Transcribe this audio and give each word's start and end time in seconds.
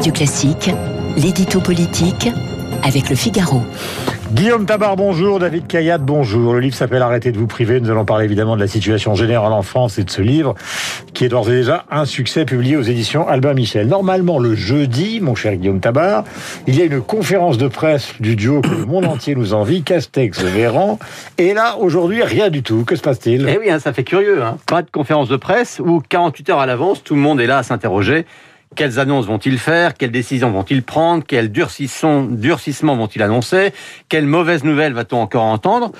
Radio 0.00 0.14
Classique, 0.14 0.70
l'édito 1.18 1.60
politique 1.60 2.30
avec 2.82 3.10
le 3.10 3.14
Figaro. 3.14 3.60
Guillaume 4.32 4.64
Tabar, 4.64 4.96
bonjour. 4.96 5.38
David 5.38 5.66
Kayat, 5.66 5.98
bonjour. 5.98 6.54
Le 6.54 6.60
livre 6.60 6.74
s'appelle 6.74 7.02
Arrêtez 7.02 7.32
de 7.32 7.36
vous 7.36 7.46
priver. 7.46 7.82
Nous 7.82 7.90
allons 7.90 8.06
parler 8.06 8.24
évidemment 8.24 8.56
de 8.56 8.62
la 8.62 8.66
situation 8.66 9.14
générale 9.14 9.52
en 9.52 9.60
France 9.60 9.98
et 9.98 10.04
de 10.04 10.10
ce 10.10 10.22
livre 10.22 10.54
qui 11.12 11.26
est 11.26 11.28
d'ores 11.28 11.50
et 11.50 11.56
déjà 11.56 11.84
un 11.90 12.06
succès 12.06 12.46
publié 12.46 12.78
aux 12.78 12.82
éditions 12.82 13.28
Albin 13.28 13.52
Michel. 13.52 13.88
Normalement, 13.88 14.38
le 14.38 14.54
jeudi, 14.54 15.20
mon 15.20 15.34
cher 15.34 15.54
Guillaume 15.56 15.80
Tabar, 15.80 16.24
il 16.66 16.76
y 16.76 16.80
a 16.80 16.86
une 16.86 17.02
conférence 17.02 17.58
de 17.58 17.68
presse 17.68 18.14
du 18.20 18.36
duo 18.36 18.62
que 18.62 18.70
le 18.70 18.86
monde 18.86 19.04
entier 19.04 19.34
nous 19.34 19.52
envie, 19.52 19.82
Castex 19.82 20.40
Véran. 20.40 20.98
Et 21.36 21.52
là, 21.52 21.76
aujourd'hui, 21.76 22.22
rien 22.22 22.48
du 22.48 22.62
tout. 22.62 22.86
Que 22.86 22.96
se 22.96 23.02
passe-t-il? 23.02 23.46
Eh 23.46 23.58
oui, 23.58 23.68
hein, 23.68 23.78
ça 23.78 23.92
fait 23.92 24.04
curieux. 24.04 24.42
Hein. 24.42 24.56
Pas 24.66 24.80
de 24.80 24.90
conférence 24.90 25.28
de 25.28 25.36
presse 25.36 25.78
où 25.78 26.00
48 26.08 26.48
heures 26.48 26.60
à 26.60 26.64
l'avance, 26.64 27.04
tout 27.04 27.16
le 27.16 27.20
monde 27.20 27.38
est 27.38 27.46
là 27.46 27.58
à 27.58 27.62
s'interroger. 27.62 28.24
Quelles 28.76 29.00
annonces 29.00 29.26
vont-ils 29.26 29.58
faire? 29.58 29.94
Quelles 29.94 30.12
décisions 30.12 30.50
vont-ils 30.52 30.84
prendre? 30.84 31.24
Quels 31.26 31.50
durcissements 31.50 32.26
vont-ils 32.96 33.22
annoncer? 33.22 33.72
Quelles 34.08 34.26
mauvaises 34.26 34.62
nouvelles 34.62 34.92
va-t-on 34.92 35.20
encore 35.20 35.42
entendre? 35.42 35.90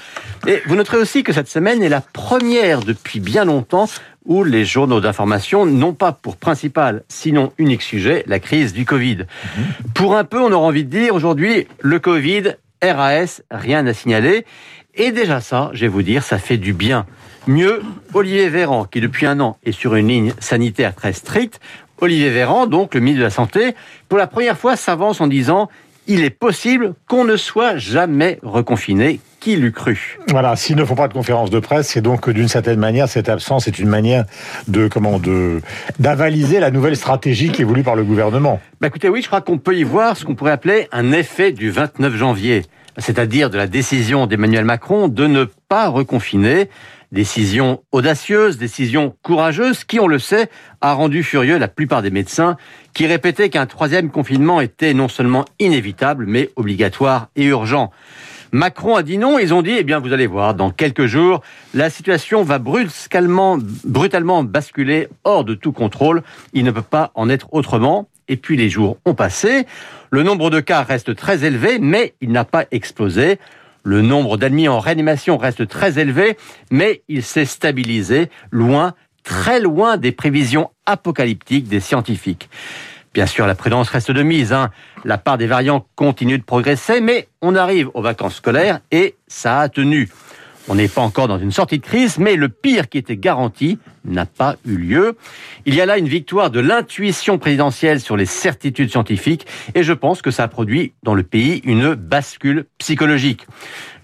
Et 0.46 0.62
vous 0.66 0.76
noterez 0.76 0.96
aussi 0.96 1.24
que 1.24 1.32
cette 1.32 1.48
semaine 1.48 1.82
est 1.82 1.88
la 1.88 2.00
première 2.00 2.80
depuis 2.80 3.18
bien 3.18 3.44
longtemps 3.44 3.88
où 4.24 4.44
les 4.44 4.64
journaux 4.64 5.00
d'information 5.00 5.66
n'ont 5.66 5.94
pas 5.94 6.12
pour 6.12 6.36
principal, 6.36 7.02
sinon 7.08 7.52
unique 7.58 7.82
sujet, 7.82 8.22
la 8.26 8.38
crise 8.38 8.72
du 8.72 8.84
Covid. 8.84 9.16
Mhm. 9.16 9.64
Pour 9.94 10.16
un 10.16 10.24
peu, 10.24 10.38
on 10.38 10.52
aura 10.52 10.68
envie 10.68 10.84
de 10.84 10.90
dire 10.90 11.14
aujourd'hui, 11.14 11.66
le 11.80 11.98
Covid, 11.98 12.54
RAS, 12.82 13.42
rien 13.50 13.84
à 13.86 13.94
signaler. 13.94 14.46
Et 14.94 15.10
déjà 15.10 15.40
ça, 15.40 15.70
je 15.72 15.80
vais 15.82 15.88
vous 15.88 16.02
dire, 16.02 16.22
ça 16.22 16.38
fait 16.38 16.58
du 16.58 16.72
bien. 16.72 17.06
Mieux, 17.46 17.82
Olivier 18.12 18.48
Véran, 18.48 18.84
qui 18.84 19.00
depuis 19.00 19.26
un 19.26 19.40
an 19.40 19.56
est 19.64 19.72
sur 19.72 19.94
une 19.94 20.08
ligne 20.08 20.34
sanitaire 20.38 20.94
très 20.94 21.14
stricte, 21.14 21.58
Olivier 22.00 22.30
Véran, 22.30 22.66
donc 22.66 22.94
le 22.94 23.00
ministre 23.00 23.20
de 23.20 23.24
la 23.24 23.30
Santé, 23.30 23.74
pour 24.08 24.18
la 24.18 24.26
première 24.26 24.56
fois 24.56 24.76
s'avance 24.76 25.20
en 25.20 25.26
disant 25.26 25.68
il 26.06 26.24
est 26.24 26.30
possible 26.30 26.94
qu'on 27.08 27.24
ne 27.24 27.36
soit 27.36 27.76
jamais 27.76 28.38
reconfiné. 28.42 29.20
Qui 29.38 29.56
l'eût 29.56 29.72
cru? 29.72 30.18
Voilà, 30.28 30.54
s'ils 30.54 30.76
ne 30.76 30.84
font 30.84 30.94
pas 30.94 31.08
de 31.08 31.14
conférence 31.14 31.48
de 31.48 31.60
presse, 31.60 31.88
c'est 31.88 32.02
donc 32.02 32.28
d'une 32.28 32.48
certaine 32.48 32.78
manière, 32.78 33.08
cette 33.08 33.30
absence 33.30 33.68
est 33.68 33.78
une 33.78 33.88
manière 33.88 34.24
de 34.68 34.86
comment 34.86 35.18
de 35.18 35.62
d'avaliser 35.98 36.60
la 36.60 36.70
nouvelle 36.70 36.96
stratégie 36.96 37.50
qui 37.50 37.62
est 37.62 37.64
voulue 37.64 37.82
par 37.82 37.96
le 37.96 38.04
gouvernement. 38.04 38.60
Bah 38.82 38.88
écoutez, 38.88 39.08
oui, 39.08 39.22
je 39.22 39.28
crois 39.28 39.40
qu'on 39.40 39.56
peut 39.56 39.76
y 39.76 39.82
voir 39.82 40.16
ce 40.16 40.26
qu'on 40.26 40.34
pourrait 40.34 40.50
appeler 40.50 40.88
un 40.92 41.12
effet 41.12 41.52
du 41.52 41.70
29 41.70 42.16
janvier, 42.16 42.66
c'est-à-dire 42.98 43.48
de 43.48 43.56
la 43.56 43.66
décision 43.66 44.26
d'Emmanuel 44.26 44.66
Macron 44.66 45.08
de 45.08 45.26
ne 45.26 45.44
pas 45.68 45.88
reconfiner 45.88 46.68
Décision 47.12 47.82
audacieuse, 47.90 48.56
décision 48.56 49.16
courageuse, 49.22 49.82
qui, 49.82 49.98
on 49.98 50.06
le 50.06 50.20
sait, 50.20 50.48
a 50.80 50.92
rendu 50.92 51.24
furieux 51.24 51.58
la 51.58 51.66
plupart 51.66 52.02
des 52.02 52.10
médecins, 52.12 52.56
qui 52.94 53.06
répétaient 53.06 53.48
qu'un 53.48 53.66
troisième 53.66 54.10
confinement 54.10 54.60
était 54.60 54.94
non 54.94 55.08
seulement 55.08 55.44
inévitable, 55.58 56.26
mais 56.28 56.50
obligatoire 56.54 57.28
et 57.34 57.46
urgent. 57.46 57.90
Macron 58.52 58.94
a 58.94 59.02
dit 59.02 59.18
non, 59.18 59.40
ils 59.40 59.52
ont 59.52 59.62
dit, 59.62 59.74
eh 59.76 59.82
bien, 59.82 59.98
vous 59.98 60.12
allez 60.12 60.28
voir, 60.28 60.54
dans 60.54 60.70
quelques 60.70 61.06
jours, 61.06 61.40
la 61.74 61.90
situation 61.90 62.44
va 62.44 62.60
brusquement, 62.60 63.58
brutalement 63.84 64.44
basculer 64.44 65.08
hors 65.24 65.44
de 65.44 65.54
tout 65.54 65.72
contrôle. 65.72 66.22
Il 66.52 66.64
ne 66.64 66.70
peut 66.70 66.82
pas 66.82 67.10
en 67.16 67.28
être 67.28 67.52
autrement. 67.52 68.08
Et 68.28 68.36
puis 68.36 68.56
les 68.56 68.68
jours 68.68 68.98
ont 69.04 69.14
passé. 69.14 69.66
Le 70.12 70.22
nombre 70.22 70.50
de 70.50 70.60
cas 70.60 70.82
reste 70.82 71.16
très 71.16 71.44
élevé, 71.44 71.80
mais 71.80 72.14
il 72.20 72.30
n'a 72.30 72.44
pas 72.44 72.66
explosé. 72.70 73.40
Le 73.82 74.02
nombre 74.02 74.36
d'admis 74.36 74.68
en 74.68 74.78
réanimation 74.78 75.38
reste 75.38 75.66
très 75.66 75.98
élevé, 75.98 76.36
mais 76.70 77.02
il 77.08 77.22
s'est 77.22 77.44
stabilisé 77.44 78.30
loin, 78.50 78.94
très 79.24 79.60
loin 79.60 79.96
des 79.96 80.12
prévisions 80.12 80.70
apocalyptiques 80.86 81.68
des 81.68 81.80
scientifiques. 81.80 82.50
Bien 83.12 83.26
sûr, 83.26 83.46
la 83.46 83.54
prudence 83.54 83.88
reste 83.88 84.12
de 84.12 84.22
mise. 84.22 84.52
Hein. 84.52 84.70
La 85.04 85.18
part 85.18 85.36
des 85.36 85.46
variants 85.46 85.84
continue 85.96 86.38
de 86.38 86.44
progresser, 86.44 87.00
mais 87.00 87.28
on 87.42 87.56
arrive 87.56 87.90
aux 87.94 88.02
vacances 88.02 88.36
scolaires 88.36 88.80
et 88.92 89.16
ça 89.26 89.60
a 89.60 89.68
tenu. 89.68 90.08
On 90.72 90.76
n'est 90.76 90.86
pas 90.86 91.00
encore 91.00 91.26
dans 91.26 91.40
une 91.40 91.50
sortie 91.50 91.80
de 91.80 91.84
crise, 91.84 92.18
mais 92.18 92.36
le 92.36 92.48
pire 92.48 92.88
qui 92.88 92.96
était 92.96 93.16
garanti 93.16 93.80
n'a 94.04 94.24
pas 94.24 94.54
eu 94.64 94.76
lieu. 94.76 95.16
Il 95.66 95.74
y 95.74 95.80
a 95.80 95.86
là 95.86 95.98
une 95.98 96.06
victoire 96.06 96.52
de 96.52 96.60
l'intuition 96.60 97.38
présidentielle 97.38 97.98
sur 97.98 98.16
les 98.16 98.24
certitudes 98.24 98.88
scientifiques 98.88 99.48
et 99.74 99.82
je 99.82 99.92
pense 99.92 100.22
que 100.22 100.30
ça 100.30 100.44
a 100.44 100.48
produit 100.48 100.92
dans 101.02 101.14
le 101.14 101.24
pays 101.24 101.60
une 101.64 101.94
bascule 101.94 102.66
psychologique. 102.78 103.48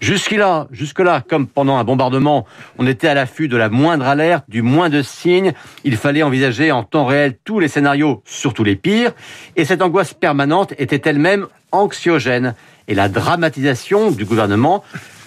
Jusque-là, 0.01 0.67
jusque-là, 0.71 1.23
comme 1.27 1.47
pendant 1.47 1.77
un 1.77 1.85
bombardement, 1.85 2.45
on 2.77 2.85
était 2.85 3.07
à 3.07 3.13
l'affût 3.13 3.47
de 3.47 3.55
la 3.55 3.69
moindre 3.69 4.05
alerte, 4.05 4.43
du 4.49 4.61
moindre 4.61 5.01
signe. 5.03 5.53
Il 5.85 5.95
fallait 5.95 6.21
envisager 6.21 6.73
en 6.73 6.83
temps 6.83 7.05
réel 7.05 7.37
tous 7.45 7.61
les 7.61 7.69
scénarios, 7.69 8.21
surtout 8.25 8.65
les 8.65 8.75
pires. 8.75 9.13
Et 9.55 9.63
cette 9.63 9.81
angoisse 9.81 10.13
permanente 10.13 10.73
était 10.77 11.09
elle-même 11.09 11.47
anxiogène. 11.71 12.55
Et 12.87 12.95
la 12.95 13.09
dramatisation 13.09 14.11
du 14.11 14.25
gouvernement 14.25 14.83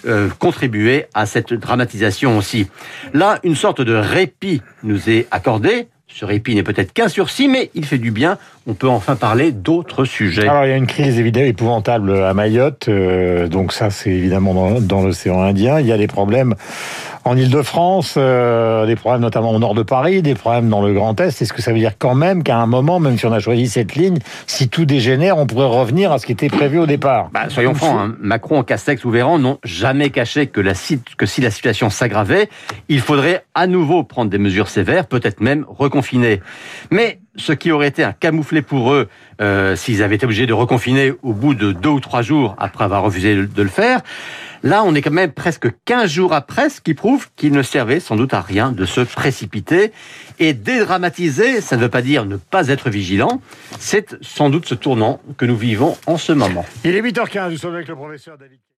euh, 0.07 0.31
contribuer 0.39 1.05
à 1.13 1.27
cette 1.27 1.53
dramatisation 1.53 2.39
aussi. 2.39 2.69
Là, 3.13 3.39
une 3.45 3.55
sorte 3.55 3.83
de 3.83 3.95
répit 3.95 4.63
nous 4.83 5.11
est 5.11 5.27
accordé. 5.31 5.89
Ce 6.09 6.25
répit 6.25 6.55
n'est 6.55 6.63
peut-être 6.63 6.93
qu'un 6.95 7.09
sursis, 7.09 7.49
mais 7.49 7.71
il 7.75 7.85
fait 7.85 7.99
du 7.99 8.11
bien. 8.11 8.39
On 8.67 8.73
peut 8.73 8.89
enfin 8.89 9.15
parler 9.15 9.53
d'autres 9.53 10.07
sujets. 10.07 10.49
Alors, 10.49 10.65
il 10.65 10.71
y 10.71 10.73
a 10.73 10.77
une 10.77 10.87
crise 10.87 11.19
évidemment 11.19 11.47
épouvantable 11.47 12.17
à 12.17 12.33
Mayotte. 12.33 12.89
Euh, 12.89 13.47
donc 13.47 13.73
ça, 13.73 13.91
c'est 13.91 14.11
évidemment 14.11 14.81
dans 14.81 15.03
l'océan 15.03 15.43
Indien. 15.43 15.81
Il 15.81 15.87
y 15.87 15.93
a 15.93 15.99
des 15.99 16.07
problèmes 16.07 16.55
en 17.25 17.37
Ile-de-France, 17.37 18.15
euh, 18.17 18.87
des 18.87 18.97
problèmes 18.97 19.21
notamment 19.21 19.51
au 19.51 19.59
nord 19.59 19.75
de 19.75 19.83
Paris, 19.83 20.23
des 20.23 20.35
problèmes 20.35 20.69
dans 20.69 20.83
le 20.83 20.93
Grand 20.93 21.19
Est. 21.21 21.43
Est-ce 21.43 21.53
que 21.53 21.63
ça 21.63 21.73
veut 21.73 21.79
dire 21.79 21.93
quand 21.99 22.15
même 22.15 22.43
qu'à 22.43 22.57
un 22.57 22.67
moment, 22.67 22.99
même 23.01 23.19
si 23.19 23.27
on 23.27 23.33
a 23.33 23.41
choisi 23.41 23.69
cette 23.69 23.95
ligne, 23.95 24.19
si 24.47 24.69
tout 24.69 24.85
dégénère, 24.85 25.37
on 25.37 25.47
pourrait 25.47 25.67
revenir 25.67 26.13
à 26.13 26.19
ce 26.19 26.27
qui 26.27 26.33
était 26.33 26.49
prévu 26.49 26.79
au 26.79 26.87
départ? 26.87 27.31
Bah, 27.33 27.49
Soyons 27.49 27.75
francs, 27.75 27.99
hein. 28.01 28.15
Macron, 28.21 28.63
Castex 28.63 29.05
ou 29.05 29.11
Véran 29.11 29.39
n'ont 29.39 29.59
jamais 29.65 30.11
caché 30.11 30.47
que, 30.47 30.61
la, 30.61 30.73
que 31.17 31.27
si 31.27 31.41
la 31.41 31.51
situation 31.51 31.91
s'aggravait, 31.91 32.49
il 32.89 33.01
faudrait 33.01 33.45
à 33.55 33.67
nouveau 33.67 34.03
prendre 34.03 34.31
des 34.31 34.39
mesures 34.39 34.69
sévères, 34.69 35.07
peut-être 35.07 35.41
même 35.41 35.67
reconfiner. 35.69 36.41
Mais 36.91 37.21
ce 37.37 37.53
qui 37.53 37.71
aurait 37.71 37.89
été 37.89 38.03
un 38.03 38.13
camouflet 38.13 38.63
pour 38.63 38.93
eux 38.93 39.09
euh, 39.41 39.77
s'ils 39.77 40.03
avaient 40.03 40.17
été 40.17 40.25
obligés 40.25 40.47
de 40.47 40.53
reconfiner 40.53 41.13
au 41.23 41.33
bout 41.33 41.55
de 41.55 41.73
deux 41.73 41.89
ou 41.89 42.01
trois 42.01 42.23
jours 42.23 42.55
après 42.59 42.85
avoir 42.85 43.03
refusé 43.03 43.35
de 43.35 43.63
le 43.63 43.69
faire, 43.69 44.03
Là, 44.63 44.85
on 44.85 44.95
est 44.95 45.01
quand 45.01 45.11
même 45.11 45.33
presque 45.33 45.69
15 45.87 46.11
jours 46.11 46.35
après, 46.35 46.69
ce 46.69 46.83
qui 46.83 46.93
prouve 46.93 47.31
qu'il 47.35 47.53
ne 47.53 47.63
servait 47.63 47.99
sans 47.99 48.15
doute 48.17 48.35
à 48.35 48.43
rien 48.43 48.73
de 48.73 48.85
se 48.85 49.01
précipiter. 49.01 49.91
Et 50.39 50.53
dédramatiser, 50.53 51.63
ça 51.63 51.77
ne 51.77 51.83
veut 51.83 51.89
pas 51.89 52.03
dire 52.03 52.27
ne 52.27 52.37
pas 52.37 52.69
être 52.69 52.91
vigilant. 52.91 53.41
C'est 53.79 54.17
sans 54.21 54.51
doute 54.51 54.67
ce 54.67 54.75
tournant 54.75 55.21
que 55.39 55.47
nous 55.47 55.57
vivons 55.57 55.97
en 56.07 56.19
ce 56.19 56.33
moment. 56.33 56.67
Il 56.85 56.95
est 56.95 57.01
8h15, 57.01 57.51
nous 57.53 57.57
sommes 57.57 57.75
avec 57.75 57.89
le 57.89 57.97
professeur 57.97 58.37
David. 58.37 58.61